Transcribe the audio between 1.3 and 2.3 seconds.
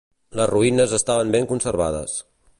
ben conservades.